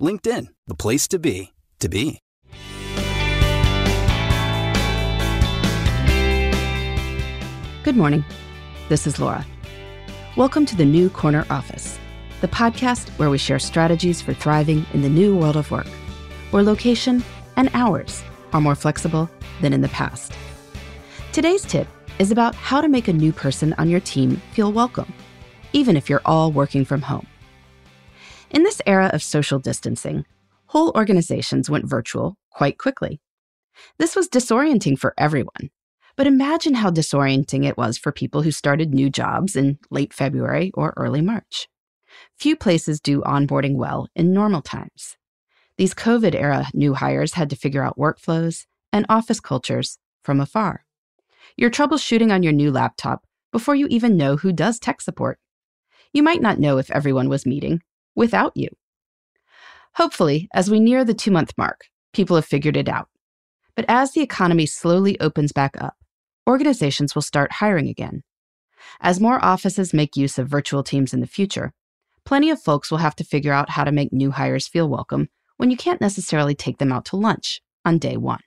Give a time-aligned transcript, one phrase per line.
[0.00, 2.18] LinkedIn, the place to be, to be.
[7.82, 8.24] Good morning.
[8.88, 9.46] This is Laura.
[10.36, 11.98] Welcome to the New Corner Office,
[12.40, 15.88] the podcast where we share strategies for thriving in the new world of work,
[16.50, 17.22] where location
[17.56, 19.28] and hours are more flexible
[19.60, 20.32] than in the past.
[21.32, 25.12] Today's tip is about how to make a new person on your team feel welcome,
[25.72, 27.26] even if you're all working from home.
[28.50, 30.26] In this era of social distancing,
[30.66, 33.20] whole organizations went virtual quite quickly.
[33.98, 35.70] This was disorienting for everyone,
[36.16, 40.72] but imagine how disorienting it was for people who started new jobs in late February
[40.74, 41.68] or early March.
[42.38, 45.16] Few places do onboarding well in normal times.
[45.76, 50.84] These COVID era new hires had to figure out workflows and office cultures from afar.
[51.56, 55.38] You're troubleshooting on your new laptop before you even know who does tech support.
[56.12, 57.80] You might not know if everyone was meeting
[58.14, 58.68] without you.
[59.94, 63.08] Hopefully, as we near the two month mark, people have figured it out.
[63.74, 65.94] But as the economy slowly opens back up,
[66.48, 68.22] organizations will start hiring again.
[69.00, 71.72] As more offices make use of virtual teams in the future,
[72.24, 75.28] plenty of folks will have to figure out how to make new hires feel welcome
[75.56, 78.40] when you can't necessarily take them out to lunch on day one.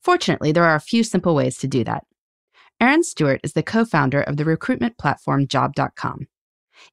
[0.00, 2.04] Fortunately, there are a few simple ways to do that.
[2.80, 6.26] Arran Stewart is the co founder of the recruitment platform Job.com.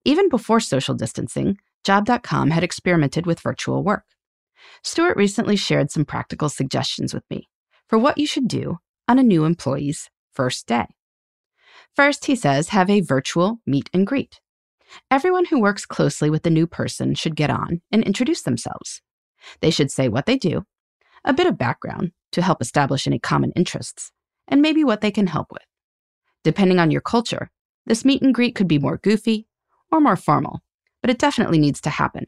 [0.05, 4.05] Even before social distancing, Job.com had experimented with virtual work.
[4.83, 7.49] Stewart recently shared some practical suggestions with me
[7.87, 8.77] for what you should do
[9.07, 10.85] on a new employee's first day.
[11.95, 14.39] First, he says, have a virtual meet and greet.
[15.11, 19.01] Everyone who works closely with the new person should get on and introduce themselves.
[19.61, 20.63] They should say what they do,
[21.25, 24.11] a bit of background to help establish any common interests,
[24.47, 25.63] and maybe what they can help with.
[26.43, 27.51] Depending on your culture,
[27.85, 29.47] this meet and greet could be more goofy
[29.93, 30.61] or more formal,
[31.01, 32.25] but it definitely needs to happen.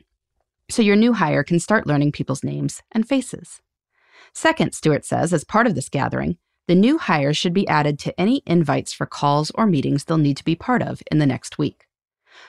[0.69, 3.61] So your new hire can start learning people's names and faces.
[4.33, 6.37] Second, Stewart says, as part of this gathering,
[6.67, 10.37] the new hires should be added to any invites for calls or meetings they'll need
[10.37, 11.87] to be part of in the next week.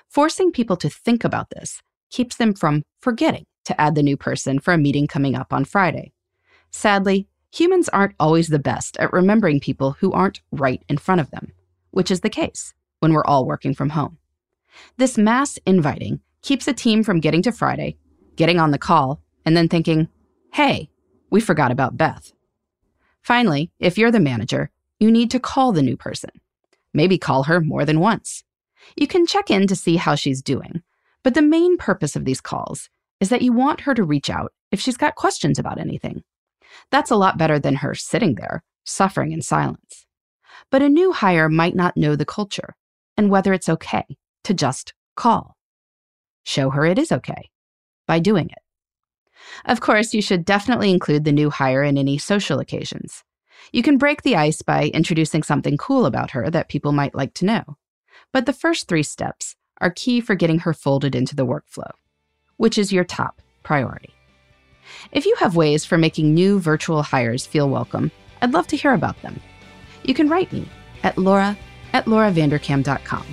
[0.09, 4.59] Forcing people to think about this keeps them from forgetting to add the new person
[4.59, 6.13] for a meeting coming up on Friday.
[6.71, 11.31] Sadly, humans aren't always the best at remembering people who aren't right in front of
[11.31, 11.53] them,
[11.91, 14.19] which is the case when we're all working from home.
[14.97, 17.97] This mass inviting keeps a team from getting to Friday,
[18.37, 20.09] getting on the call, and then thinking,
[20.53, 20.89] hey,
[21.31, 22.33] we forgot about Beth.
[23.23, 26.31] Finally, if you're the manager, you need to call the new person.
[26.95, 28.45] Maybe call her more than once.
[28.97, 30.83] You can check in to see how she's doing,
[31.23, 32.89] but the main purpose of these calls
[33.21, 36.23] is that you want her to reach out if she's got questions about anything.
[36.91, 40.07] That's a lot better than her sitting there, suffering in silence.
[40.71, 42.77] But a new hire might not know the culture
[43.17, 44.05] and whether it's okay
[44.47, 45.57] to just call.
[46.45, 47.51] Show her it is okay
[48.07, 48.63] by doing it.
[49.65, 53.25] Of course, you should definitely include the new hire in any social occasions.
[53.73, 57.35] You can break the ice by introducing something cool about her that people might like
[57.35, 57.77] to know.
[58.33, 61.91] But the first three steps are key for getting her folded into the workflow,
[62.57, 64.15] which is your top priority.
[65.11, 68.95] If you have ways for making new virtual hires feel welcome, I'd love to hear
[68.95, 69.41] about them.
[70.05, 70.69] You can write me
[71.03, 71.59] at laura
[71.93, 73.27] at lauravanderkam.com.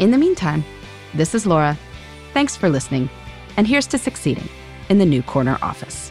[0.00, 0.64] In the meantime,
[1.14, 1.78] this is Laura.
[2.32, 3.08] Thanks for listening,
[3.56, 4.48] and here's to succeeding
[4.88, 6.10] in the New Corner office.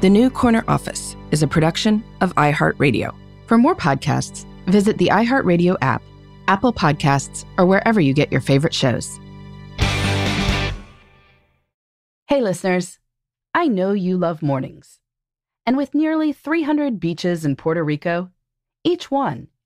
[0.00, 3.12] The New Corner Office is a production of iHeartRadio.
[3.46, 6.02] For more podcasts, visit the iHeartRadio app,
[6.46, 9.18] Apple Podcasts, or wherever you get your favorite shows.
[12.28, 13.00] Hey, listeners.
[13.54, 15.00] I know you love mornings.
[15.66, 18.30] And with nearly 300 beaches in Puerto Rico,
[18.84, 19.48] each one